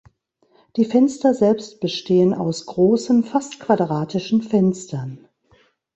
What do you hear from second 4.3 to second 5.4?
Fenstern.